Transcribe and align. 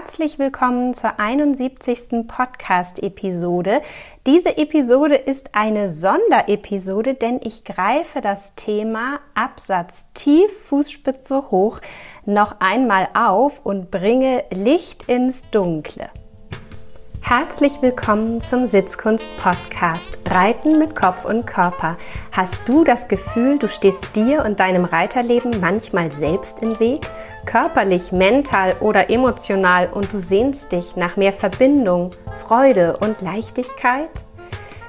Herzlich 0.00 0.38
willkommen 0.38 0.94
zur 0.94 1.18
71. 1.18 2.28
Podcast-Episode. 2.28 3.82
Diese 4.26 4.56
Episode 4.56 5.16
ist 5.16 5.56
eine 5.56 5.92
Sonderepisode, 5.92 7.14
denn 7.14 7.40
ich 7.42 7.64
greife 7.64 8.20
das 8.20 8.54
Thema 8.54 9.18
Absatz 9.34 10.04
tief, 10.14 10.52
Fußspitze 10.66 11.50
hoch 11.50 11.80
noch 12.24 12.60
einmal 12.60 13.08
auf 13.12 13.60
und 13.64 13.90
bringe 13.90 14.44
Licht 14.52 15.08
ins 15.08 15.42
Dunkle. 15.50 16.10
Herzlich 17.20 17.82
willkommen 17.82 18.40
zum 18.40 18.68
Sitzkunst-Podcast 18.68 20.16
Reiten 20.24 20.78
mit 20.78 20.94
Kopf 20.94 21.24
und 21.24 21.44
Körper. 21.44 21.98
Hast 22.30 22.68
du 22.68 22.84
das 22.84 23.08
Gefühl, 23.08 23.58
du 23.58 23.66
stehst 23.66 24.14
dir 24.14 24.44
und 24.44 24.60
deinem 24.60 24.84
Reiterleben 24.84 25.60
manchmal 25.60 26.12
selbst 26.12 26.62
im 26.62 26.78
Weg? 26.78 27.06
Körperlich, 27.48 28.12
mental 28.12 28.76
oder 28.80 29.10
emotional 29.10 29.88
und 29.88 30.12
du 30.12 30.20
sehnst 30.20 30.70
dich 30.72 30.96
nach 30.96 31.16
mehr 31.16 31.32
Verbindung, 31.32 32.10
Freude 32.36 32.96
und 32.98 33.22
Leichtigkeit? 33.22 34.10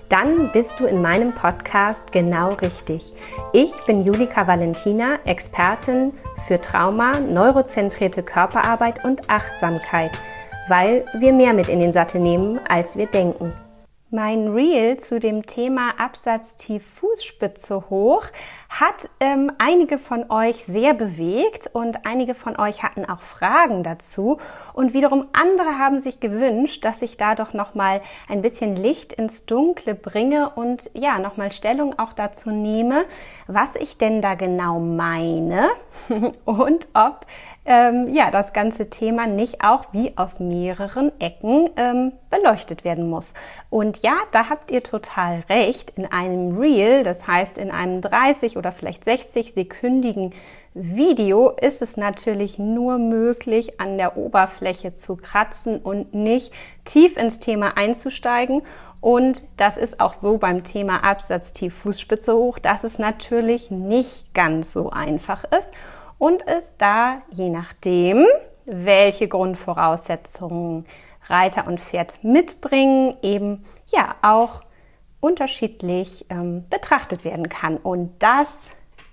Dann 0.09 0.51
bist 0.51 0.79
du 0.79 0.85
in 0.85 1.01
meinem 1.01 1.31
Podcast 1.31 2.11
genau 2.11 2.53
richtig. 2.53 3.13
Ich 3.53 3.71
bin 3.85 4.01
Julika 4.01 4.45
Valentina, 4.45 5.19
Expertin 5.25 6.13
für 6.47 6.59
Trauma, 6.59 7.19
neurozentrierte 7.19 8.23
Körperarbeit 8.23 9.05
und 9.05 9.29
Achtsamkeit– 9.29 10.11
weil 10.69 11.05
wir 11.17 11.33
mehr 11.33 11.53
mit 11.53 11.67
in 11.67 11.79
den 11.79 11.91
Sattel 11.91 12.21
nehmen, 12.21 12.59
als 12.69 12.95
wir 12.95 13.07
denken. 13.07 13.51
Mein 14.11 14.47
Reel 14.47 14.97
zu 14.97 15.19
dem 15.19 15.45
Thema 15.45 15.91
Absatz 15.99 16.55
tief 16.55 16.83
Fußspitze 16.95 17.91
hoch 17.91 18.23
hat 18.67 19.07
ähm, 19.19 19.51
einige 19.59 19.99
von 19.99 20.31
euch 20.31 20.63
sehr 20.63 20.95
bewegt 20.95 21.69
und 21.73 22.07
einige 22.07 22.33
von 22.33 22.59
euch 22.59 22.81
hatten 22.81 23.05
auch 23.05 23.21
Fragen 23.21 23.83
dazu. 23.83 24.39
Und 24.73 24.95
wiederum 24.95 25.27
andere 25.33 25.77
haben 25.77 25.99
sich 25.99 26.19
gewünscht, 26.19 26.83
dass 26.85 27.03
ich 27.03 27.17
da 27.17 27.35
doch 27.35 27.53
noch 27.53 27.75
mal 27.75 28.01
ein 28.27 28.41
bisschen 28.41 28.75
Licht 28.75 29.13
ins 29.13 29.45
Dunkle 29.45 29.93
bringe 29.93 30.49
und 30.55 30.89
ja 30.95 31.19
noch 31.19 31.37
mal 31.37 31.51
Stellung 31.51 31.99
auch 31.99 32.13
dazu 32.13 32.49
nehme, 32.49 33.05
was 33.45 33.75
ich 33.75 33.99
denn 33.99 34.23
da 34.23 34.33
genau 34.33 34.79
meine 34.79 35.69
und 36.45 36.87
ob 36.95 37.27
ähm, 37.69 38.09
ja, 38.09 38.31
das 38.31 38.51
ganze 38.51 38.89
Thema 38.89 39.27
nicht 39.27 39.63
auch 39.63 39.85
wie 39.93 40.17
aus 40.17 40.39
mehreren 40.39 41.11
Ecken 41.21 41.69
ähm, 41.77 42.13
beleuchtet 42.31 42.83
werden 42.83 43.07
muss. 43.07 43.35
Und 43.69 43.99
ja, 43.99 44.15
da 44.31 44.49
habt 44.49 44.71
ihr 44.71 44.81
total 44.81 45.43
recht. 45.49 45.91
In 45.95 46.11
einem 46.11 46.57
Reel, 46.57 47.03
das 47.03 47.27
heißt 47.27 47.59
in 47.59 47.69
einem 47.69 48.01
30 48.01 48.57
oder 48.57 48.71
vielleicht 48.71 49.05
60 49.05 49.53
sekündigen 49.53 50.33
Video 50.73 51.49
ist 51.49 51.83
es 51.83 51.95
natürlich 51.95 52.57
nur 52.57 52.97
möglich, 52.97 53.79
an 53.79 53.99
der 53.99 54.17
Oberfläche 54.17 54.95
zu 54.95 55.15
kratzen 55.15 55.77
und 55.77 56.15
nicht 56.15 56.51
tief 56.85 57.17
ins 57.17 57.39
Thema 57.39 57.77
einzusteigen. 57.77 58.63
Und 58.99 59.43
das 59.57 59.77
ist 59.77 59.99
auch 59.99 60.13
so 60.13 60.39
beim 60.39 60.63
Thema 60.63 61.03
Absatz 61.03 61.53
tief 61.53 61.75
Fußspitze 61.75 62.33
hoch, 62.33 62.57
dass 62.57 62.83
es 62.83 62.97
natürlich 62.97 63.69
nicht 63.69 64.33
ganz 64.33 64.73
so 64.73 64.89
einfach 64.89 65.43
ist 65.43 65.71
und 66.19 66.47
es 66.47 66.77
da 66.77 67.23
je 67.31 67.49
nachdem, 67.49 68.27
welche 68.65 69.27
Grundvoraussetzungen 69.27 70.85
Reiter 71.25 71.65
und 71.65 71.79
Pferd 71.79 72.23
mitbringen, 72.23 73.17
eben 73.23 73.65
ja 73.87 74.15
auch 74.21 74.61
unterschiedlich 75.19 76.25
ähm, 76.29 76.65
betrachtet 76.69 77.23
werden 77.25 77.49
kann. 77.49 77.77
Und 77.77 78.11
das 78.19 78.57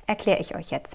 erkläre 0.06 0.40
ich 0.40 0.54
euch 0.54 0.70
jetzt. 0.70 0.94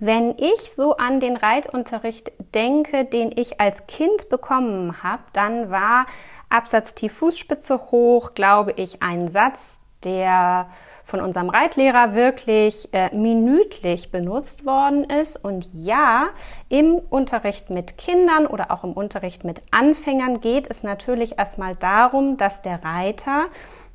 Wenn 0.00 0.36
ich 0.38 0.72
so 0.72 0.96
an 0.96 1.18
den 1.18 1.36
Reitunterricht 1.36 2.30
denke, 2.54 3.04
den 3.04 3.32
ich 3.34 3.60
als 3.60 3.86
Kind 3.86 4.28
bekommen 4.28 5.02
habe, 5.02 5.24
dann 5.32 5.70
war 5.70 6.06
Absatz 6.48 6.94
tief 6.94 7.14
Fußspitze 7.14 7.90
hoch, 7.90 8.34
glaube 8.34 8.72
ich, 8.72 9.02
ein 9.02 9.28
Satz, 9.28 9.80
der 10.04 10.70
von 11.08 11.22
unserem 11.22 11.48
Reitlehrer 11.48 12.12
wirklich 12.12 12.92
äh, 12.92 13.08
minütlich 13.16 14.12
benutzt 14.12 14.66
worden 14.66 15.04
ist. 15.04 15.42
Und 15.42 15.64
ja, 15.72 16.28
im 16.68 16.96
Unterricht 16.96 17.70
mit 17.70 17.96
Kindern 17.96 18.46
oder 18.46 18.70
auch 18.70 18.84
im 18.84 18.92
Unterricht 18.92 19.42
mit 19.42 19.62
Anfängern 19.70 20.42
geht 20.42 20.70
es 20.70 20.82
natürlich 20.82 21.38
erstmal 21.38 21.76
darum, 21.76 22.36
dass 22.36 22.60
der 22.60 22.84
Reiter, 22.84 23.46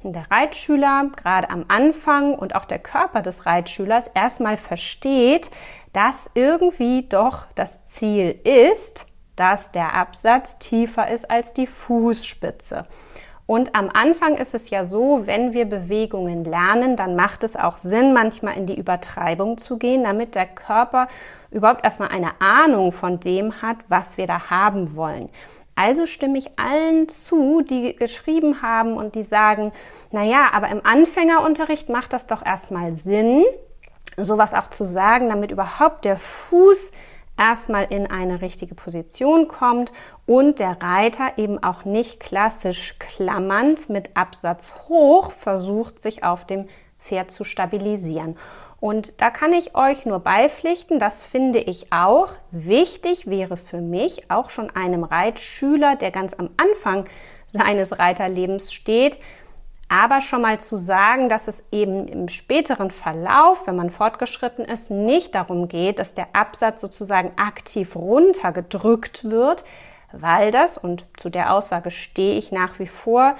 der 0.02 0.26
Reitschüler 0.32 1.12
gerade 1.16 1.52
am 1.52 1.66
Anfang 1.68 2.34
und 2.34 2.56
auch 2.56 2.66
der 2.66 2.80
Körper 2.80 3.22
des 3.22 3.46
Reitschülers 3.46 4.08
erstmal 4.08 4.58
versteht, 4.58 5.52
dass 5.94 6.32
irgendwie 6.34 7.04
doch 7.04 7.46
das 7.54 7.86
Ziel 7.86 8.40
ist, 8.44 9.06
dass 9.36 9.72
der 9.72 9.94
Absatz 9.94 10.58
tiefer 10.58 11.08
ist 11.10 11.30
als 11.30 11.54
die 11.54 11.68
Fußspitze. 11.68 12.88
Und 13.46 13.76
am 13.76 13.90
Anfang 13.94 14.38
ist 14.38 14.54
es 14.54 14.70
ja 14.70 14.86
so, 14.86 15.24
wenn 15.26 15.54
wir 15.54 15.66
Bewegungen 15.66 16.46
lernen, 16.46 16.96
dann 16.96 17.16
macht 17.16 17.44
es 17.44 17.56
auch 17.56 17.76
Sinn, 17.76 18.14
manchmal 18.14 18.56
in 18.56 18.68
die 18.68 18.78
Übertreibung 18.78 19.58
zu 19.58 19.78
gehen, 19.78 20.04
damit 20.04 20.36
der 20.36 20.46
Körper 20.46 21.08
überhaupt 21.52 21.84
erstmal 21.84 22.10
eine 22.10 22.32
Ahnung 22.40 22.92
von 22.92 23.20
dem 23.20 23.62
hat, 23.62 23.78
was 23.90 24.18
wir 24.18 24.28
da 24.28 24.50
haben 24.50 24.96
wollen. 24.96 25.30
Also 25.76 26.06
stimme 26.06 26.38
ich 26.38 26.58
allen 26.58 27.10
zu, 27.10 27.62
die 27.62 27.96
geschrieben 27.96 28.62
haben 28.62 28.96
und 28.96 29.16
die 29.16 29.24
sagen, 29.24 29.74
na 30.12 30.24
ja, 30.24 30.50
aber 30.54 30.70
im 30.70 30.86
Anfängerunterricht 30.86 31.90
macht 31.90 32.14
das 32.14 32.28
doch 32.28 32.46
erstmal 32.46 32.94
Sinn, 32.94 33.44
sowas 34.18 34.54
auch 34.54 34.68
zu 34.68 34.86
sagen, 34.86 35.30
damit 35.30 35.52
überhaupt 35.52 36.06
der 36.06 36.18
Fuß 36.18 36.92
erstmal 37.38 37.86
in 37.86 38.08
eine 38.10 38.42
richtige 38.42 38.76
Position 38.76 39.48
kommt 39.48 39.92
und 40.26 40.60
der 40.60 40.82
Reiter 40.82 41.38
eben 41.38 41.62
auch 41.64 41.86
nicht 41.86 42.20
klassisch 42.20 42.96
klammernd 43.00 43.90
mit 43.90 44.16
Absatz 44.16 44.74
hoch 44.88 45.32
versucht, 45.32 46.02
sich 46.02 46.24
auf 46.24 46.46
dem 46.46 46.68
Pferd 47.00 47.32
zu 47.32 47.44
stabilisieren. 47.44 48.38
Und 48.80 49.22
da 49.22 49.30
kann 49.30 49.54
ich 49.54 49.76
euch 49.76 50.06
nur 50.06 50.20
beipflichten, 50.20 51.00
das 51.00 51.24
finde 51.24 51.60
ich 51.60 51.94
auch. 51.94 52.28
Wichtig 52.52 53.28
wäre 53.28 53.56
für 53.56 53.80
mich, 53.80 54.30
auch 54.30 54.50
schon 54.50 54.70
einem 54.70 55.06
Reitschüler, 55.06 55.96
der 55.96 56.12
ganz 56.12 56.34
am 56.34 56.50
Anfang 56.58 57.06
seines 57.48 57.98
Reiterlebens 57.98 58.74
steht, 58.74 59.18
aber 59.94 60.22
schon 60.22 60.42
mal 60.42 60.60
zu 60.60 60.76
sagen, 60.76 61.30
dass 61.30 61.48
es 61.48 61.62
eben 61.72 62.08
im 62.08 62.28
späteren 62.28 62.90
Verlauf, 62.90 63.68
wenn 63.68 63.76
man 63.76 63.92
fortgeschritten 63.92 64.66
ist, 64.66 64.90
nicht 64.90 65.36
darum 65.36 65.68
geht, 65.68 66.00
dass 66.00 66.16
der 66.16 66.30
Absatz 66.34 66.82
sozusagen 66.82 67.32
aktiv 67.36 67.96
runtergedrückt 67.96 69.30
wird, 69.30 69.64
weil 70.12 70.50
das, 70.50 70.80
und 70.80 71.06
zu 71.16 71.30
der 71.30 71.54
Aussage 71.54 71.92
stehe 71.92 72.40
ich 72.40 72.52
nach 72.52 72.80
wie 72.80 72.88
vor, 72.88 73.36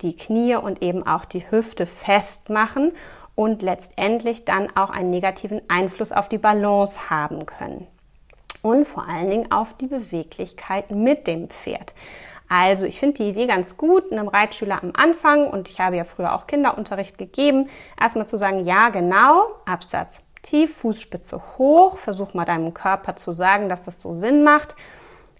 die 0.00 0.14
Knie 0.16 0.54
und 0.54 0.82
eben 0.82 1.04
auch 1.04 1.24
die 1.24 1.50
Hüfte 1.50 1.84
festmachen 1.84 2.92
und 3.34 3.62
letztendlich 3.62 4.44
dann 4.44 4.68
auch 4.76 4.90
einen 4.90 5.10
negativen 5.10 5.62
Einfluss 5.66 6.12
auf 6.12 6.28
die 6.28 6.38
Balance 6.38 7.10
haben 7.10 7.44
können. 7.44 7.88
Und 8.62 8.86
vor 8.86 9.08
allen 9.08 9.30
Dingen 9.30 9.50
auf 9.50 9.74
die 9.74 9.88
Beweglichkeit 9.88 10.92
mit 10.92 11.26
dem 11.26 11.48
Pferd. 11.48 11.92
Also 12.48 12.86
ich 12.86 12.98
finde 12.98 13.18
die 13.18 13.28
Idee 13.28 13.46
ganz 13.46 13.76
gut, 13.76 14.10
einem 14.10 14.28
Reitschüler 14.28 14.82
am 14.82 14.92
Anfang, 14.96 15.48
und 15.48 15.68
ich 15.68 15.80
habe 15.80 15.96
ja 15.96 16.04
früher 16.04 16.34
auch 16.34 16.46
Kinderunterricht 16.46 17.18
gegeben, 17.18 17.68
erstmal 18.00 18.26
zu 18.26 18.38
sagen, 18.38 18.64
ja 18.64 18.88
genau, 18.88 19.48
Absatz 19.66 20.22
tief, 20.42 20.76
Fußspitze 20.76 21.40
hoch, 21.58 21.98
versuch 21.98 22.32
mal 22.34 22.44
deinem 22.44 22.72
Körper 22.72 23.16
zu 23.16 23.32
sagen, 23.32 23.68
dass 23.68 23.84
das 23.84 24.00
so 24.00 24.16
Sinn 24.16 24.44
macht. 24.44 24.76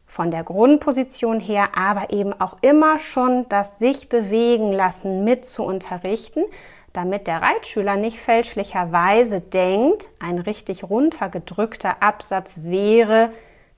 Von 0.06 0.30
der 0.30 0.42
Grundposition 0.42 1.38
her, 1.38 1.70
aber 1.76 2.10
eben 2.10 2.38
auch 2.38 2.56
immer 2.62 2.98
schon 2.98 3.48
das 3.48 3.78
sich 3.78 4.08
bewegen 4.08 4.72
lassen 4.72 5.22
mit 5.24 5.46
zu 5.46 5.62
unterrichten, 5.64 6.44
damit 6.94 7.26
der 7.26 7.42
Reitschüler 7.42 7.96
nicht 7.96 8.18
fälschlicherweise 8.18 9.40
denkt, 9.40 10.08
ein 10.18 10.38
richtig 10.38 10.84
runtergedrückter 10.84 12.02
Absatz 12.02 12.60
wäre 12.62 13.30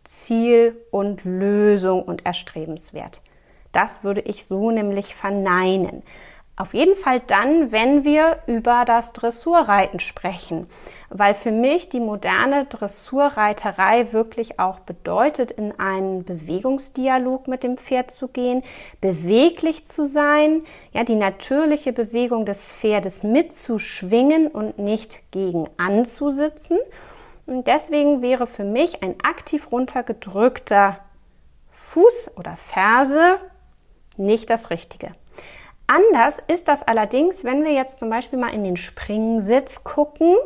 Ziel 0.05 0.77
und 0.91 1.25
Lösung 1.25 2.03
und 2.03 2.27
erstrebenswert. 2.27 3.21
Das 3.72 4.03
würde 4.03 4.21
ich 4.21 4.47
so 4.47 4.71
nämlich 4.71 5.15
verneinen. 5.15 6.03
Auf 6.60 6.74
jeden 6.74 6.95
Fall 6.95 7.22
dann, 7.27 7.72
wenn 7.72 8.04
wir 8.04 8.41
über 8.47 8.84
das 8.84 9.15
Dressurreiten 9.15 9.98
sprechen, 9.98 10.66
weil 11.09 11.34
für 11.34 11.53
mich 11.53 11.89
die 11.89 12.01
moderne 12.01 12.66
Dressurreiterei 12.66 14.13
wirklich 14.13 14.60
auch 14.60 14.80
bedeutet, 14.80 15.53
in 15.53 15.80
einen 15.80 16.22
Bewegungsdialog 16.22 17.48
mit 17.48 17.63
dem 17.63 17.78
Pferd 17.78 18.10
zu 18.10 18.28
gehen, 18.28 18.63
beweglich 19.01 19.86
zu 19.86 20.07
sein, 20.07 20.65
ja, 20.92 21.03
die 21.03 21.15
natürliche 21.15 21.95
Bewegung 21.95 22.45
des 22.45 22.74
Pferdes 22.74 23.22
mitzuschwingen 23.22 24.48
und 24.48 24.78
nicht 24.78 25.30
gegen 25.30 25.66
anzusitzen. 25.78 26.77
Und 27.50 27.66
deswegen 27.66 28.22
wäre 28.22 28.47
für 28.47 28.62
mich 28.62 29.02
ein 29.02 29.16
aktiv 29.24 29.72
runtergedrückter 29.72 31.00
Fuß 31.72 32.30
oder 32.36 32.56
Ferse 32.56 33.38
nicht 34.16 34.50
das 34.50 34.70
Richtige. 34.70 35.16
Anders 35.88 36.41
ist 36.47 36.68
das 36.68 36.86
allerdings, 36.86 37.42
wenn 37.42 37.64
wir 37.64 37.72
jetzt 37.72 37.98
zum 37.98 38.08
Beispiel 38.08 38.38
mal 38.38 38.54
in 38.54 38.62
den 38.62 38.76
Springsitz 38.76 39.82
gucken. 39.82 40.36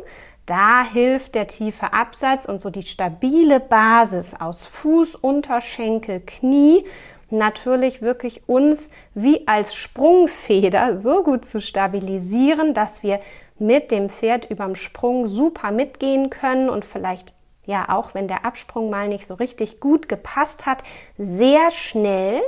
Da 0.47 0.83
hilft 0.83 1.35
der 1.35 1.45
tiefe 1.45 1.93
Absatz 1.93 2.45
und 2.45 2.59
so 2.59 2.71
die 2.71 2.81
stabile 2.81 3.59
Basis 3.59 4.33
aus 4.33 4.65
Fuß, 4.65 5.13
Unterschenkel, 5.13 6.21
Knie 6.25 6.85
natürlich 7.29 8.01
wirklich 8.01 8.47
uns 8.47 8.89
wie 9.13 9.47
als 9.47 9.75
Sprungfeder 9.75 10.97
so 10.97 11.23
gut 11.23 11.45
zu 11.45 11.61
stabilisieren, 11.61 12.73
dass 12.73 13.03
wir 13.03 13.19
mit 13.57 13.91
dem 13.91 14.09
Pferd 14.09 14.49
überm 14.49 14.75
Sprung 14.75 15.27
super 15.27 15.71
mitgehen 15.71 16.29
können 16.29 16.69
und 16.69 16.85
vielleicht 16.85 17.33
ja 17.65 17.89
auch 17.89 18.13
wenn 18.13 18.27
der 18.27 18.45
Absprung 18.45 18.89
mal 18.89 19.07
nicht 19.07 19.27
so 19.27 19.35
richtig 19.35 19.79
gut 19.79 20.07
gepasst 20.07 20.65
hat, 20.65 20.83
sehr 21.17 21.71
schnell 21.71 22.41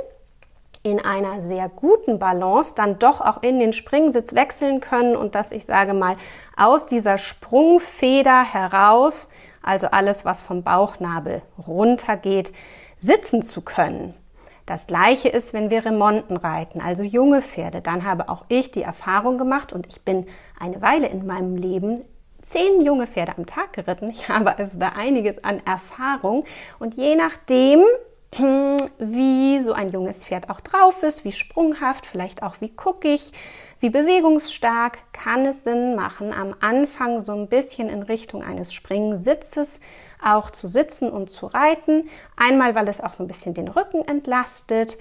in 0.82 1.00
einer 1.00 1.42
sehr 1.42 1.68
guten 1.68 2.18
Balance 2.18 2.74
dann 2.76 2.98
doch 2.98 3.20
auch 3.20 3.42
in 3.42 3.58
den 3.58 3.72
Springsitz 3.72 4.34
wechseln 4.34 4.80
können 4.80 5.16
und 5.16 5.34
dass 5.34 5.52
ich 5.52 5.66
sage 5.66 5.92
mal 5.92 6.16
aus 6.56 6.86
dieser 6.86 7.18
Sprungfeder 7.18 8.44
heraus, 8.44 9.30
also 9.62 9.88
alles 9.88 10.24
was 10.24 10.40
vom 10.40 10.62
Bauchnabel 10.62 11.42
runtergeht, 11.66 12.52
sitzen 12.98 13.42
zu 13.42 13.60
können. 13.60 14.14
Das 14.68 14.86
gleiche 14.86 15.30
ist, 15.30 15.54
wenn 15.54 15.70
wir 15.70 15.86
Remonten 15.86 16.36
reiten, 16.36 16.82
also 16.82 17.02
junge 17.02 17.40
Pferde. 17.40 17.80
Dann 17.80 18.04
habe 18.04 18.28
auch 18.28 18.44
ich 18.50 18.70
die 18.70 18.82
Erfahrung 18.82 19.38
gemacht 19.38 19.72
und 19.72 19.86
ich 19.86 20.02
bin 20.02 20.26
eine 20.60 20.82
Weile 20.82 21.06
in 21.06 21.24
meinem 21.24 21.56
Leben 21.56 22.04
zehn 22.42 22.82
junge 22.82 23.06
Pferde 23.06 23.32
am 23.38 23.46
Tag 23.46 23.72
geritten. 23.72 24.10
Ich 24.10 24.28
habe 24.28 24.58
also 24.58 24.78
da 24.78 24.90
einiges 24.90 25.42
an 25.42 25.62
Erfahrung 25.64 26.44
und 26.78 26.98
je 26.98 27.16
nachdem, 27.16 27.82
wie 28.98 29.62
so 29.62 29.72
ein 29.72 29.88
junges 29.88 30.22
Pferd 30.22 30.50
auch 30.50 30.60
drauf 30.60 31.02
ist, 31.02 31.24
wie 31.24 31.32
sprunghaft, 31.32 32.04
vielleicht 32.04 32.42
auch 32.42 32.56
wie 32.60 32.68
guckig, 32.68 33.32
wie 33.80 33.88
bewegungsstark, 33.88 34.98
kann 35.14 35.46
es 35.46 35.64
Sinn 35.64 35.96
machen, 35.96 36.34
am 36.34 36.54
Anfang 36.60 37.20
so 37.20 37.32
ein 37.32 37.48
bisschen 37.48 37.88
in 37.88 38.02
Richtung 38.02 38.44
eines 38.44 38.74
Springsitzes 38.74 39.80
auch 40.22 40.50
zu 40.50 40.68
sitzen 40.68 41.10
und 41.10 41.30
zu 41.30 41.46
reiten. 41.46 42.08
Einmal, 42.36 42.74
weil 42.74 42.88
es 42.88 43.00
auch 43.00 43.14
so 43.14 43.24
ein 43.24 43.28
bisschen 43.28 43.54
den 43.54 43.68
Rücken 43.68 44.06
entlastet 44.06 44.96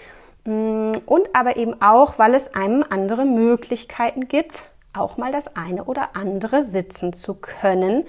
mm, 0.45 0.91
und 1.05 1.29
aber 1.33 1.57
eben 1.57 1.81
auch, 1.81 2.17
weil 2.17 2.33
es 2.35 2.53
einem 2.53 2.83
andere 2.89 3.25
Möglichkeiten 3.25 4.27
gibt, 4.27 4.63
auch 4.93 5.17
mal 5.17 5.31
das 5.31 5.55
eine 5.55 5.85
oder 5.85 6.15
andere 6.15 6.65
sitzen 6.65 7.13
zu 7.13 7.35
können, 7.35 8.05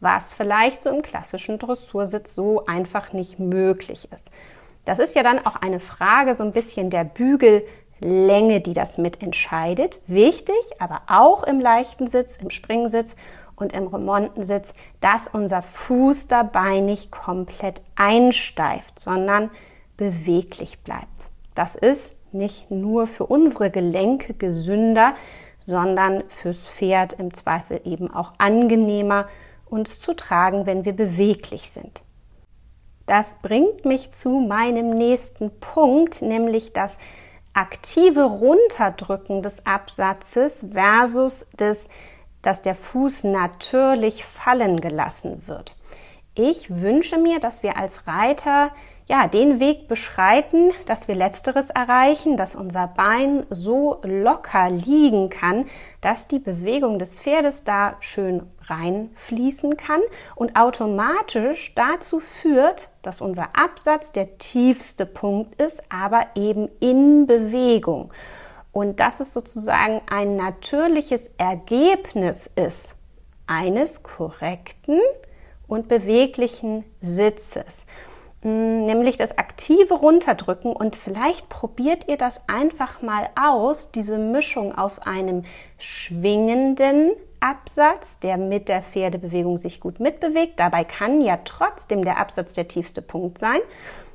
was 0.00 0.32
vielleicht 0.32 0.82
so 0.82 0.90
im 0.90 1.02
klassischen 1.02 1.58
Dressursitz 1.58 2.34
so 2.34 2.64
einfach 2.66 3.12
nicht 3.12 3.38
möglich 3.38 4.08
ist. 4.12 4.30
Das 4.84 4.98
ist 4.98 5.14
ja 5.14 5.22
dann 5.22 5.44
auch 5.44 5.56
eine 5.56 5.80
Frage 5.80 6.34
so 6.34 6.42
ein 6.42 6.52
bisschen 6.52 6.88
der 6.88 7.04
Bügellänge, 7.04 8.60
die 8.60 8.72
das 8.72 8.96
mitentscheidet. 8.96 9.98
Wichtig, 10.06 10.56
aber 10.78 11.02
auch 11.06 11.42
im 11.42 11.60
leichten 11.60 12.06
Sitz, 12.06 12.36
im 12.36 12.50
Springsitz 12.50 13.14
und 13.60 13.72
im 13.72 13.86
Remontensitz, 13.86 14.74
dass 15.00 15.28
unser 15.28 15.62
Fuß 15.62 16.28
dabei 16.28 16.80
nicht 16.80 17.10
komplett 17.10 17.82
einsteift, 17.94 18.98
sondern 18.98 19.50
beweglich 19.96 20.80
bleibt. 20.80 21.28
Das 21.54 21.74
ist 21.74 22.16
nicht 22.32 22.70
nur 22.70 23.06
für 23.06 23.26
unsere 23.26 23.70
Gelenke 23.70 24.34
gesünder, 24.34 25.14
sondern 25.58 26.24
fürs 26.28 26.66
Pferd 26.66 27.12
im 27.14 27.34
Zweifel 27.34 27.80
eben 27.84 28.12
auch 28.12 28.32
angenehmer, 28.38 29.28
uns 29.66 30.00
zu 30.00 30.14
tragen, 30.14 30.66
wenn 30.66 30.84
wir 30.84 30.94
beweglich 30.94 31.70
sind. 31.70 32.02
Das 33.06 33.36
bringt 33.42 33.84
mich 33.84 34.12
zu 34.12 34.40
meinem 34.40 34.90
nächsten 34.90 35.50
Punkt, 35.58 36.22
nämlich 36.22 36.72
das 36.72 36.98
aktive 37.54 38.22
Runterdrücken 38.22 39.42
des 39.42 39.66
Absatzes 39.66 40.64
versus 40.72 41.46
das, 41.56 41.88
dass 42.42 42.62
der 42.62 42.74
Fuß 42.74 43.24
natürlich 43.24 44.24
fallen 44.24 44.80
gelassen 44.80 45.42
wird. 45.46 45.76
Ich 46.34 46.80
wünsche 46.80 47.18
mir, 47.18 47.40
dass 47.40 47.62
wir 47.62 47.76
als 47.76 48.06
Reiter 48.06 48.70
ja, 49.10 49.26
den 49.26 49.58
Weg 49.58 49.88
beschreiten, 49.88 50.70
dass 50.86 51.08
wir 51.08 51.16
letzteres 51.16 51.68
erreichen, 51.70 52.36
dass 52.36 52.54
unser 52.54 52.86
Bein 52.86 53.44
so 53.50 54.00
locker 54.04 54.70
liegen 54.70 55.30
kann, 55.30 55.66
dass 56.00 56.28
die 56.28 56.38
Bewegung 56.38 57.00
des 57.00 57.18
Pferdes 57.18 57.64
da 57.64 57.96
schön 57.98 58.44
reinfließen 58.66 59.76
kann 59.76 60.00
und 60.36 60.54
automatisch 60.54 61.74
dazu 61.74 62.20
führt, 62.20 62.88
dass 63.02 63.20
unser 63.20 63.48
Absatz 63.52 64.12
der 64.12 64.38
tiefste 64.38 65.06
Punkt 65.06 65.60
ist, 65.60 65.82
aber 65.88 66.28
eben 66.36 66.68
in 66.78 67.26
Bewegung. 67.26 68.12
Und 68.72 69.00
dass 69.00 69.20
es 69.20 69.32
sozusagen 69.32 70.00
ein 70.08 70.36
natürliches 70.36 71.34
Ergebnis 71.38 72.48
ist 72.54 72.94
eines 73.46 74.02
korrekten 74.02 75.00
und 75.66 75.88
beweglichen 75.88 76.84
Sitzes. 77.00 77.84
Mm, 78.42 78.86
nämlich 78.86 79.16
das 79.16 79.36
aktive 79.36 79.94
Runterdrücken 79.94 80.72
und 80.72 80.96
vielleicht 80.96 81.48
probiert 81.48 82.08
ihr 82.08 82.16
das 82.16 82.48
einfach 82.48 83.02
mal 83.02 83.28
aus, 83.38 83.90
diese 83.92 84.18
Mischung 84.18 84.76
aus 84.76 84.98
einem 84.98 85.44
schwingenden 85.78 87.10
Absatz, 87.40 88.18
der 88.20 88.36
mit 88.36 88.68
der 88.68 88.82
Pferdebewegung 88.82 89.58
sich 89.58 89.80
gut 89.80 90.00
mitbewegt. 90.00 90.58
Dabei 90.58 90.84
kann 90.84 91.20
ja 91.20 91.38
trotzdem 91.44 92.04
der 92.04 92.18
Absatz 92.18 92.54
der 92.54 92.68
tiefste 92.68 93.02
Punkt 93.02 93.38
sein. 93.38 93.60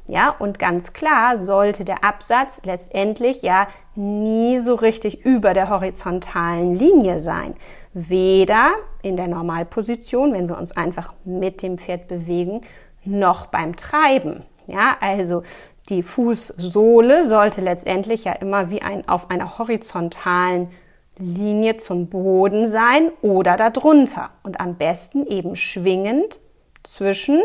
Ja, 0.08 0.30
und 0.38 0.60
ganz 0.60 0.94
klar 0.94 1.36
sollte 1.36 1.84
der 1.84 2.04
Absatz 2.04 2.62
letztendlich 2.64 3.42
ja 3.42 3.68
nie 3.96 4.60
so 4.60 4.76
richtig 4.76 5.26
über 5.26 5.54
der 5.54 5.70
horizontalen 5.70 6.76
Linie 6.76 7.20
sein. 7.20 7.56
Weder 7.94 8.74
in 9.02 9.18
der 9.18 9.28
Normalposition, 9.28 10.34
wenn 10.34 10.48
wir 10.48 10.58
uns 10.58 10.78
einfach 10.78 11.14
mit 11.24 11.64
dem 11.64 11.80
Pferd 11.80 12.08
bewegen, 12.08 12.62
noch 13.04 13.48
beim 13.48 13.76
Treiben. 13.76 14.44
Ja, 14.68 14.98
also 15.00 15.44
die 15.90 16.04
Fußsohle 16.04 17.26
sollte 17.26 17.62
letztendlich 17.62 18.26
ja 18.26 18.34
immer 18.34 18.70
wie 18.70 18.82
ein 18.82 19.08
auf 19.08 19.30
einer 19.32 19.58
horizontalen 19.58 20.70
Linie 21.18 21.78
zum 21.78 22.08
Boden 22.08 22.68
sein 22.68 23.12
oder 23.22 23.56
darunter 23.58 24.32
und 24.44 24.60
am 24.60 24.76
besten 24.76 25.26
eben 25.26 25.56
schwingend 25.56 26.40
zwischen 26.84 27.42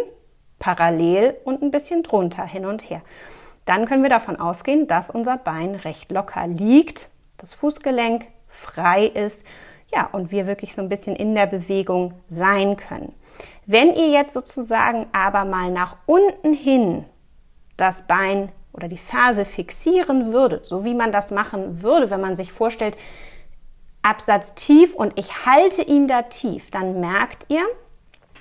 parallel 0.61 1.37
und 1.43 1.63
ein 1.63 1.73
bisschen 1.73 2.05
drunter 2.05 2.45
hin 2.45 2.65
und 2.65 2.89
her. 2.89 3.03
Dann 3.65 3.87
können 3.87 4.05
wir 4.05 4.11
davon 4.11 4.37
ausgehen, 4.37 4.87
dass 4.87 5.11
unser 5.11 5.37
Bein 5.37 5.75
recht 5.75 6.13
locker 6.13 6.47
liegt, 6.47 7.09
das 7.39 7.53
Fußgelenk 7.55 8.27
frei 8.49 9.07
ist, 9.07 9.45
ja, 9.93 10.09
und 10.13 10.31
wir 10.31 10.47
wirklich 10.47 10.75
so 10.75 10.83
ein 10.83 10.89
bisschen 10.89 11.17
in 11.17 11.35
der 11.35 11.47
Bewegung 11.47 12.15
sein 12.29 12.77
können. 12.77 13.13
Wenn 13.67 13.95
ihr 13.95 14.09
jetzt 14.09 14.35
sozusagen 14.35 15.07
aber 15.13 15.45
mal 15.45 15.71
nach 15.71 15.97
unten 16.07 16.53
hin 16.53 17.05
das 17.77 18.07
Bein 18.07 18.51
oder 18.73 18.89
die 18.89 18.99
Ferse 18.99 19.45
fixieren 19.45 20.33
würdet, 20.33 20.67
so 20.67 20.85
wie 20.85 20.95
man 20.95 21.11
das 21.11 21.31
machen 21.31 21.83
würde, 21.83 22.11
wenn 22.11 22.21
man 22.21 22.37
sich 22.37 22.53
vorstellt, 22.53 22.97
Absatz 24.03 24.55
tief 24.55 24.95
und 24.95 25.19
ich 25.19 25.45
halte 25.45 25.83
ihn 25.83 26.09
da 26.09 26.23
tief, 26.23 26.71
dann 26.71 27.01
merkt 27.01 27.47
ihr, 27.49 27.63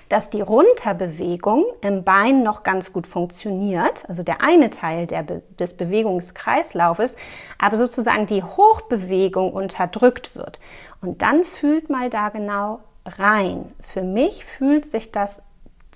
dass 0.09 0.31
die 0.31 0.41
Runterbewegung 0.41 1.65
im 1.81 2.03
Bein 2.03 2.41
noch 2.43 2.63
ganz 2.63 2.91
gut 2.91 3.05
funktioniert, 3.05 4.09
also 4.09 4.23
der 4.23 4.41
eine 4.41 4.71
Teil 4.71 5.05
der 5.05 5.23
Be 5.23 5.43
des 5.59 5.77
Bewegungskreislaufes, 5.77 7.15
aber 7.59 7.77
sozusagen 7.77 8.25
die 8.25 8.43
Hochbewegung 8.43 9.53
unterdrückt 9.53 10.35
wird. 10.35 10.59
Und 11.01 11.21
dann 11.21 11.45
fühlt 11.45 11.89
mal 11.89 12.09
da 12.09 12.29
genau 12.29 12.79
rein. 13.05 13.71
Für 13.81 14.01
mich 14.01 14.45
fühlt 14.45 14.85
sich 14.85 15.11
das 15.11 15.43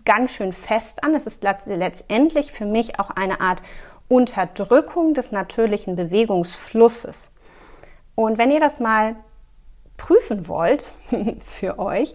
ganz 0.05 0.31
schön 0.31 0.53
fest 0.53 1.03
an. 1.03 1.15
Es 1.15 1.25
ist 1.25 1.43
letztendlich 1.43 2.51
für 2.51 2.65
mich 2.65 2.99
auch 2.99 3.09
eine 3.09 3.41
Art 3.41 3.61
Unterdrückung 4.07 5.13
des 5.13 5.31
natürlichen 5.31 5.95
Bewegungsflusses. 5.95 7.31
Und 8.15 8.37
wenn 8.37 8.51
ihr 8.51 8.59
das 8.59 8.79
mal 8.79 9.15
prüfen 9.97 10.47
wollt 10.47 10.93
für 11.45 11.79
euch, 11.79 12.13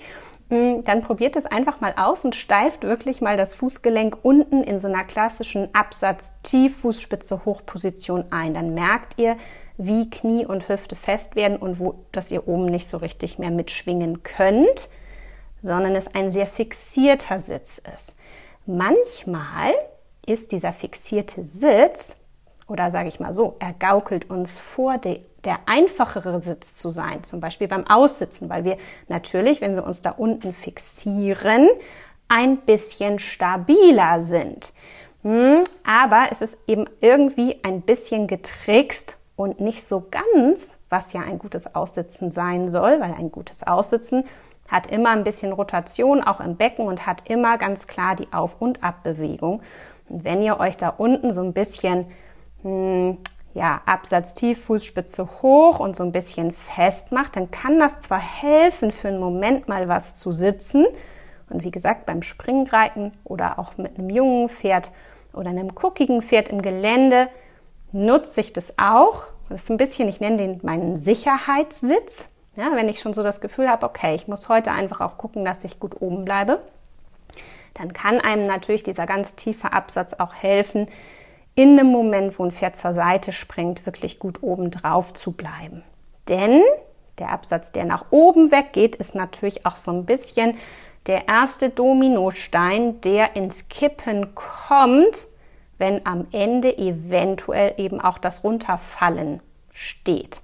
dann 0.51 1.03
probiert 1.03 1.37
es 1.37 1.45
einfach 1.45 1.83
mal 1.83 1.93
aus 1.97 2.25
und 2.25 2.35
steift 2.35 2.83
wirklich 2.83 3.21
mal 3.21 3.37
das 3.37 3.53
Fußgelenk 3.55 4.17
unten 4.23 4.63
in 4.63 4.79
so 4.79 4.89
einer 4.89 5.05
klassischen 5.05 5.69
Absatz-Tief-Fußspitze-Hochposition 5.75 8.25
ein. 8.31 8.55
Dann 8.55 8.73
merkt 8.73 9.19
ihr, 9.19 9.37
wie 9.77 10.09
Knie 10.09 10.47
und 10.47 10.71
Hüfte 10.71 10.97
fest 10.97 11.37
werden 11.37 11.59
und 11.59 11.79
wo, 11.79 12.07
dass 12.13 12.31
ihr 12.31 12.49
oben 12.49 12.65
nicht 12.65 12.89
so 12.89 12.97
richtig 12.97 13.39
mehr 13.39 13.51
mitschwingen 13.51 14.23
könnt, 14.23 14.89
sondern 15.63 15.95
es 15.95 16.15
ein 16.15 16.33
sehr 16.33 16.47
fixierter 16.47 17.41
Sitz 17.41 17.83
ist. 17.95 18.17
Manchmal 18.65 19.75
ist 20.27 20.53
dieser 20.53 20.73
fixierte 20.73 21.45
Sitz, 21.45 22.17
oder 22.69 22.91
sage 22.91 23.09
ich 23.09 23.19
mal 23.19 23.35
so, 23.35 23.57
er 23.59 23.73
gaukelt 23.73 24.31
uns 24.31 24.59
vor, 24.59 24.99
de, 24.99 25.21
der 25.45 25.59
einfachere 25.67 26.43
Sitz 26.43 26.75
zu 26.75 26.91
sein, 26.91 27.25
zum 27.25 27.41
Beispiel 27.41 27.69
beim 27.69 27.87
Aussitzen, 27.87 28.49
weil 28.51 28.65
wir 28.65 28.77
natürlich, 29.09 29.61
wenn 29.61 29.75
wir 29.75 29.85
uns 29.85 30.03
da 30.03 30.11
unten 30.11 30.53
fixieren, 30.53 31.69
ein 32.29 32.59
bisschen 32.59 33.19
stabiler 33.19 34.21
sind. 34.21 34.73
Hm, 35.23 35.65
aber 35.85 36.27
es 36.31 36.43
ist 36.43 36.57
eben 36.67 36.85
irgendwie 37.01 37.59
ein 37.65 37.81
bisschen 37.81 38.27
getrickst 38.27 39.17
und 39.35 39.61
nicht 39.61 39.89
so 39.89 40.07
ganz, 40.11 40.69
was 40.91 41.13
ja 41.13 41.23
ein 41.23 41.39
gutes 41.39 41.75
Aussitzen 41.75 42.31
sein 42.31 42.69
soll, 42.69 43.01
weil 43.01 43.15
ein 43.15 43.33
gutes 43.33 43.67
Aussitzen 43.67 44.25
hat 44.69 44.89
immer 44.89 45.11
ein 45.11 45.25
bisschen 45.25 45.53
Rotation 45.53 46.23
auch 46.23 46.41
im 46.41 46.57
Becken 46.57 46.87
und 46.87 47.07
hat 47.07 47.29
immer 47.31 47.57
ganz 47.57 47.87
klar 47.87 48.15
die 48.15 48.33
Auf- 48.33 48.61
und 48.61 48.85
Abbewegung. 48.85 49.63
Und 50.09 50.25
wenn 50.25 50.43
ihr 50.43 50.61
euch 50.61 50.77
da 50.77 50.91
unten 50.91 51.33
so 51.33 51.43
ein 51.43 51.55
bisschen 51.55 52.07
hm, 52.63 53.19
ja, 53.55 53.81
Absatz 53.87 54.35
tief, 54.35 54.65
Fußspitze 54.65 55.29
hoch 55.43 55.81
und 55.81 55.97
so 55.97 56.05
ein 56.05 56.13
bisschen 56.13 56.53
fest 56.53 57.13
macht, 57.13 57.37
dann 57.37 57.51
kann 57.51 57.79
das 57.79 58.01
zwar 58.01 58.21
helfen, 58.21 58.93
für 58.93 59.09
einen 59.09 59.21
Moment 59.21 59.69
mal 59.69 59.89
was 59.89 60.15
zu 60.15 60.33
sitzen. 60.33 60.87
Und 61.51 61.65
wie 61.65 61.71
gesagt, 61.71 62.07
beim 62.07 62.23
Springreiten 62.23 63.13
oder 63.25 63.59
auch 63.59 63.77
mit 63.79 63.99
einem 63.99 64.11
jungen 64.11 64.49
Pferd 64.49 64.91
oder 65.33 65.51
einem 65.51 65.75
guckigen 65.75 66.23
Pferd 66.23 66.51
im 66.51 66.63
Gelände 66.63 67.29
nutze 67.93 68.41
ich 68.41 68.53
das 68.53 68.75
auch. 68.79 69.25
Das 69.49 69.63
ist 69.63 69.71
ein 69.71 69.79
bisschen, 69.79 70.09
ich 70.09 70.21
nenne 70.21 70.37
den 70.37 70.61
meinen 70.63 70.99
Sicherheitssitz. 70.99 72.27
Ja, 72.55 72.71
wenn 72.75 72.89
ich 72.89 73.01
schon 73.01 73.15
so 73.15 73.23
das 73.23 73.41
Gefühl 73.41 73.69
habe, 73.69 73.87
okay, 73.87 74.15
ich 74.15 74.29
muss 74.29 74.49
heute 74.49 74.73
einfach 74.73 75.01
auch 75.01 75.17
gucken, 75.17 75.45
dass 75.45 75.65
ich 75.65 75.81
gut 75.81 76.01
oben 76.01 76.25
bleibe, 76.25 76.61
dann 77.75 77.93
kann 77.93 78.21
einem 78.21 78.45
natürlich 78.45 78.83
dieser 78.83 79.07
ganz 79.07 79.37
tiefe 79.37 79.73
Absatz 79.73 80.15
auch 80.15 80.35
helfen, 80.35 80.89
in 81.59 81.77
dem 81.77 81.89
Moment, 81.89 82.39
wo 82.39 82.45
ein 82.45 82.53
Pferd 82.53 82.77
zur 82.77 82.95
Seite 82.95 83.33
springt, 83.33 83.85
wirklich 83.85 84.21
gut 84.21 84.45
oben 84.45 84.71
drauf 84.71 85.13
zu 85.13 85.33
bleiben. 85.33 85.83
Denn 86.29 86.63
der 87.19 87.31
Absatz, 87.31 87.73
der 87.73 87.85
nach 87.85 88.13
oben 88.13 88.53
weggeht, 88.53 88.95
ist 88.95 89.17
natürlich 89.17 89.67
auch 89.67 89.77
so 89.77 89.91
ein 89.91 90.07
bisschen 90.07 90.57
der 91.09 91.27
erste 91.27 91.71
Dominostein, 91.71 93.01
der 93.01 93.35
ins 93.35 93.69
Kippen 93.69 94.37
kommt, 94.37 95.27
wenn 95.79 96.07
am 96.07 96.29
Ende 96.31 96.79
eventuell 96.79 97.75
eben 97.77 98.01
auch 98.01 98.19
das 98.19 98.45
Runterfallen 98.45 99.41
steht. 99.73 100.41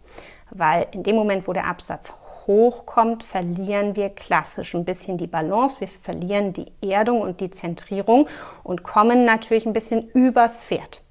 Weil 0.51 0.89
in 0.91 1.05
dem 1.05 1.15
Moment, 1.15 1.47
wo 1.47 1.53
der 1.53 1.69
Absatz 1.69 2.13
hochkommt, 2.49 3.23
verlieren 3.23 3.95
wir 3.95 4.09
klassisch 4.09 4.75
ein 4.75 4.85
bisschen 4.85 5.17
die 5.17 5.29
Balance, 5.29 5.81
wir 5.81 5.89
verlieren 5.89 6.53
die 6.53 6.73
Erdung 6.83 7.21
und 7.21 7.41
die 7.41 7.53
Zentrierung 7.53 8.27
und 8.65 8.83
kommen 8.83 9.25
natürlich 9.25 9.65
ein 9.65 9.73
bisschen 9.73 10.09
übers 10.11 10.65
Pferd. 10.65 11.04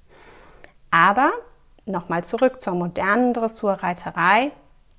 Aber 0.93 1.31
nochmal 1.85 2.23
zurück 2.23 2.61
zur 2.61 2.75
modernen 2.75 3.33
Dressurreiterei. 3.33 4.51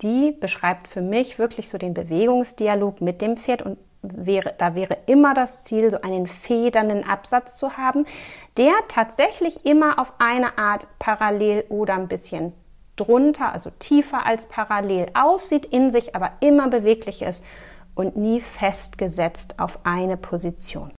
Die 0.03 0.33
beschreibt 0.33 0.89
für 0.89 1.01
mich 1.01 1.39
wirklich 1.39 1.69
so 1.69 1.79
den 1.79 1.95
Bewegungsdialog 1.95 3.01
mit 3.01 3.23
dem 3.23 3.37
Pferd 3.37 3.63
und 3.63 3.79
wäre, 4.03 4.55
da 4.59 4.75
wäre 4.75 4.99
immer 5.07 5.35
das 5.35 5.63
Ziel, 5.63 5.93
so 5.93 6.01
einen 6.01 6.27
federnden 6.27 7.09
Absatz 7.09 7.57
zu 7.57 7.77
haben, 7.77 8.07
der 8.57 8.73
tatsächlich 8.89 9.65
immer 9.65 10.01
auf 10.01 10.13
eine 10.19 10.59
Art 10.59 10.89
parallel 10.99 11.65
oder 11.69 11.95
ein 11.95 12.09
bisschen 12.09 12.53
drunter, 12.97 13.53
also 13.53 13.71
tiefer 13.79 14.27
als 14.27 14.49
parallel 14.49 15.07
aussieht, 15.15 15.65
in 15.65 15.93
sich 15.93 16.17
aber 16.17 16.33
immer 16.41 16.69
beweglich 16.69 17.23
ist 17.23 17.45
und 17.95 18.17
nie 18.17 18.41
festgesetzt 18.41 19.61
auf 19.61 19.79
eine 19.85 20.17
Position 20.17 20.91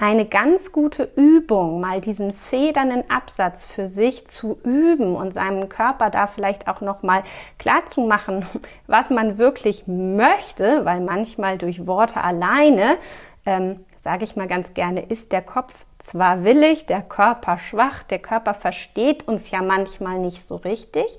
eine 0.00 0.24
ganz 0.24 0.72
gute 0.72 1.10
Übung, 1.14 1.80
mal 1.80 2.00
diesen 2.00 2.32
federnden 2.32 3.08
Absatz 3.10 3.66
für 3.66 3.86
sich 3.86 4.26
zu 4.26 4.58
üben 4.64 5.14
und 5.14 5.34
seinem 5.34 5.68
Körper 5.68 6.08
da 6.08 6.26
vielleicht 6.26 6.68
auch 6.68 6.80
noch 6.80 7.02
mal 7.02 7.22
klar 7.58 7.84
zu 7.84 8.00
machen, 8.00 8.46
was 8.86 9.10
man 9.10 9.36
wirklich 9.36 9.84
möchte, 9.86 10.86
weil 10.86 11.00
manchmal 11.00 11.58
durch 11.58 11.86
Worte 11.86 12.24
alleine, 12.24 12.96
ähm, 13.44 13.84
sage 14.02 14.24
ich 14.24 14.36
mal 14.36 14.48
ganz 14.48 14.72
gerne, 14.72 15.02
ist 15.02 15.32
der 15.32 15.42
Kopf 15.42 15.74
zwar 15.98 16.44
willig, 16.44 16.86
der 16.86 17.02
Körper 17.02 17.58
schwach, 17.58 18.02
der 18.02 18.20
Körper 18.20 18.54
versteht 18.54 19.28
uns 19.28 19.50
ja 19.50 19.60
manchmal 19.60 20.18
nicht 20.18 20.46
so 20.46 20.56
richtig. 20.56 21.18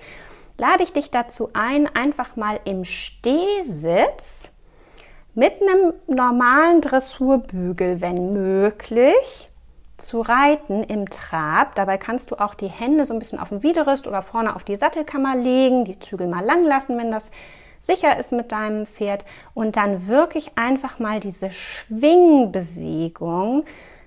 Lade 0.57 0.83
ich 0.83 0.91
dich 0.91 1.11
dazu 1.11 1.51
ein, 1.53 1.87
einfach 1.95 2.35
mal 2.35 2.59
im 2.65 2.83
Stehsitz 2.85 4.50
mit 5.33 5.53
einem 5.61 5.93
normalen 6.07 6.81
Dressurbügel, 6.81 8.01
wenn 8.01 8.33
möglich, 8.33 9.49
zu 9.97 10.19
reiten 10.21 10.83
im 10.83 11.09
Trab. 11.09 11.75
Dabei 11.75 11.97
kannst 11.97 12.31
du 12.31 12.35
auch 12.35 12.53
die 12.55 12.67
Hände 12.67 13.05
so 13.05 13.13
ein 13.13 13.19
bisschen 13.19 13.39
auf 13.39 13.47
den 13.49 13.63
Widerrist 13.63 14.07
oder 14.07 14.21
vorne 14.21 14.55
auf 14.55 14.63
die 14.63 14.77
Sattelkammer 14.77 15.35
legen, 15.35 15.85
die 15.85 15.99
Zügel 15.99 16.27
mal 16.27 16.43
lang 16.43 16.63
lassen, 16.63 16.97
wenn 16.97 17.11
das 17.11 17.29
sicher 17.79 18.17
ist 18.17 18.31
mit 18.31 18.51
deinem 18.51 18.87
Pferd 18.87 19.25
und 19.53 19.75
dann 19.75 20.07
wirklich 20.07 20.57
einfach 20.57 20.97
mal 20.99 21.19
diese 21.19 21.51
Schwingbewegung 21.51 23.65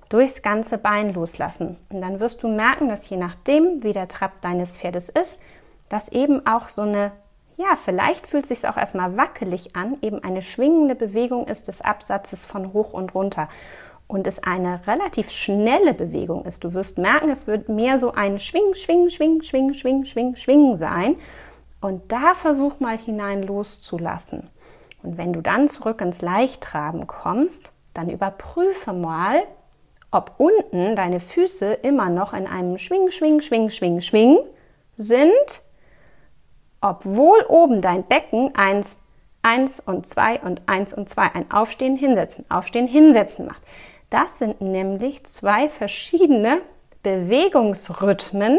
durchs 0.08 0.42
ganze 0.42 0.78
Bein 0.78 1.14
loslassen. 1.14 1.76
Und 1.90 2.00
dann 2.00 2.18
wirst 2.20 2.42
du 2.42 2.48
merken, 2.48 2.88
dass 2.88 3.08
je 3.08 3.16
nachdem, 3.16 3.82
wie 3.82 3.92
der 3.92 4.08
Trab 4.08 4.40
deines 4.42 4.78
Pferdes 4.78 5.08
ist, 5.08 5.40
dass 5.88 6.10
eben 6.10 6.46
auch 6.46 6.68
so 6.68 6.82
eine 6.82 7.12
ja, 7.56 7.76
vielleicht 7.82 8.26
fühlt 8.26 8.44
es 8.44 8.48
sich 8.48 8.68
auch 8.68 8.76
erstmal 8.76 9.16
wackelig 9.16 9.76
an, 9.76 9.96
eben 10.02 10.22
eine 10.22 10.42
schwingende 10.42 10.94
Bewegung 10.94 11.46
ist 11.46 11.68
des 11.68 11.82
Absatzes 11.82 12.44
von 12.44 12.72
hoch 12.72 12.92
und 12.92 13.14
runter 13.14 13.48
und 14.06 14.26
es 14.26 14.42
eine 14.42 14.86
relativ 14.86 15.30
schnelle 15.30 15.94
Bewegung 15.94 16.44
ist. 16.44 16.64
Du 16.64 16.74
wirst 16.74 16.98
merken, 16.98 17.30
es 17.30 17.46
wird 17.46 17.68
mehr 17.68 17.98
so 17.98 18.12
ein 18.12 18.38
Schwing, 18.38 18.74
Schwing, 18.74 19.10
Schwing, 19.10 19.42
Schwing, 19.42 19.74
Schwing, 19.74 20.04
Schwing, 20.04 20.36
Schwing 20.36 20.76
sein. 20.76 21.16
Und 21.80 22.12
da 22.12 22.34
versuch 22.34 22.80
mal 22.80 22.98
hinein 22.98 23.42
loszulassen. 23.42 24.48
Und 25.02 25.18
wenn 25.18 25.32
du 25.32 25.40
dann 25.40 25.68
zurück 25.68 26.00
ins 26.00 26.22
Leichttraben 26.22 27.06
kommst, 27.06 27.70
dann 27.92 28.10
überprüfe 28.10 28.92
mal, 28.92 29.42
ob 30.10 30.34
unten 30.38 30.96
deine 30.96 31.20
Füße 31.20 31.74
immer 31.74 32.08
noch 32.08 32.32
in 32.32 32.46
einem 32.46 32.78
Schwing, 32.78 33.10
Schwing, 33.10 33.40
Schwing, 33.40 33.70
Schwing, 33.70 34.00
Schwing 34.00 34.38
sind 34.96 35.60
obwohl 36.84 37.42
oben 37.48 37.80
dein 37.80 38.04
Becken 38.04 38.54
eins, 38.54 38.98
eins 39.40 39.80
und 39.80 40.06
zwei 40.06 40.38
und 40.40 40.60
eins 40.66 40.92
und 40.92 41.08
zwei 41.08 41.34
ein 41.34 41.50
Aufstehen, 41.50 41.96
Hinsetzen, 41.96 42.44
Aufstehen, 42.50 42.86
Hinsetzen 42.86 43.46
macht. 43.46 43.62
Das 44.10 44.38
sind 44.38 44.60
nämlich 44.60 45.24
zwei 45.24 45.70
verschiedene 45.70 46.60
Bewegungsrhythmen. 47.02 48.58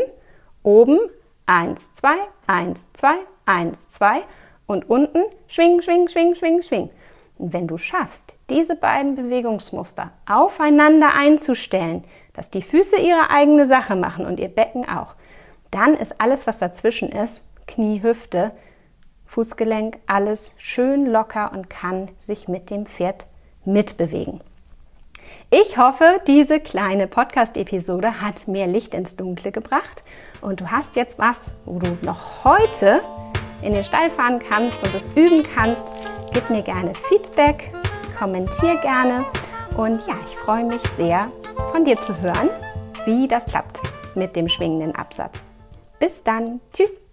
Oben 0.63 0.97
eins, 1.45 1.93
zwei, 1.93 2.15
eins, 2.47 2.81
zwei, 2.93 3.13
eins, 3.45 3.87
zwei 3.89 4.23
und 4.65 4.89
unten 4.89 5.23
schwing, 5.47 5.83
schwing, 5.83 6.09
schwing, 6.09 6.33
schwing, 6.33 6.63
schwing. 6.63 6.89
Und 7.37 7.53
wenn 7.53 7.67
du 7.67 7.77
schaffst, 7.77 8.33
diese 8.49 8.75
beiden 8.75 9.15
Bewegungsmuster 9.15 10.09
aufeinander 10.27 11.13
einzustellen, 11.13 12.03
dass 12.33 12.49
die 12.49 12.63
Füße 12.63 12.97
ihre 12.97 13.29
eigene 13.29 13.67
Sache 13.67 13.95
machen 13.95 14.25
und 14.25 14.39
ihr 14.39 14.47
Becken 14.49 14.89
auch, 14.89 15.13
dann 15.69 15.93
ist 15.93 16.19
alles, 16.19 16.47
was 16.47 16.57
dazwischen 16.57 17.09
ist, 17.09 17.43
Knie, 17.67 18.01
Hüfte, 18.01 18.51
Fußgelenk, 19.25 19.97
alles 20.07 20.55
schön 20.59 21.05
locker 21.05 21.51
und 21.51 21.69
kann 21.69 22.09
sich 22.21 22.47
mit 22.47 22.69
dem 22.69 22.85
Pferd 22.85 23.25
mitbewegen. 23.65 24.41
Ich 25.49 25.77
hoffe, 25.77 26.21
diese 26.27 26.59
kleine 26.59 27.07
Podcast-Episode 27.07 28.21
hat 28.21 28.47
mehr 28.47 28.67
Licht 28.67 28.93
ins 28.93 29.15
Dunkle 29.15 29.51
gebracht 29.51 30.03
und 30.41 30.61
du 30.61 30.71
hast 30.71 30.95
jetzt 30.95 31.19
was, 31.19 31.41
wo 31.65 31.79
du 31.79 31.97
noch 32.01 32.43
heute 32.43 32.99
in 33.61 33.73
den 33.73 33.83
Stall 33.83 34.09
fahren 34.09 34.39
kannst 34.39 34.81
und 34.83 34.93
es 34.95 35.07
üben 35.15 35.43
kannst. 35.55 35.83
Gib 36.33 36.49
mir 36.49 36.61
gerne 36.61 36.93
Feedback, 37.09 37.71
kommentier 38.17 38.75
gerne 38.81 39.25
und 39.77 40.05
ja, 40.07 40.15
ich 40.27 40.37
freue 40.37 40.63
mich 40.63 40.81
sehr, 40.97 41.31
von 41.71 41.85
dir 41.85 41.97
zu 41.97 42.19
hören, 42.21 42.49
wie 43.05 43.27
das 43.27 43.45
klappt 43.45 43.79
mit 44.15 44.35
dem 44.35 44.49
schwingenden 44.49 44.95
Absatz. 44.95 45.39
Bis 45.99 46.23
dann, 46.23 46.59
tschüss! 46.73 47.04